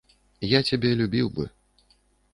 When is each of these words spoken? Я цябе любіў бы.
Я 0.53 0.59
цябе 0.69 0.91
любіў 1.03 1.27
бы. 1.37 1.43